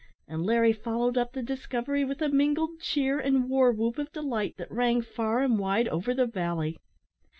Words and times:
and 0.27 0.43
Larry 0.43 0.73
followed 0.73 1.15
up 1.15 1.33
the 1.33 1.43
discovery 1.43 2.03
with 2.03 2.23
a 2.23 2.29
mingled 2.29 2.79
cheer 2.79 3.19
and 3.19 3.47
war 3.47 3.71
whoop 3.71 3.99
of 3.99 4.11
delight 4.11 4.55
that 4.57 4.71
rang 4.71 5.03
far 5.03 5.43
and 5.43 5.59
wide 5.59 5.87
over 5.89 6.15
the 6.15 6.25
valley. 6.25 6.79